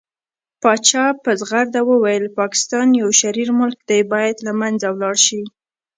پاچا 0.61 1.05
په 1.23 1.31
ځغرده 1.39 1.81
وويل 1.89 2.25
پاکستان 2.39 2.87
يو 3.01 3.09
شرير 3.21 3.49
ملک 3.59 3.79
دى 3.89 3.99
بايد 4.11 4.37
له 4.47 4.51
منځه 4.61 4.87
ولاړ 4.91 5.15
شي. 5.25 5.41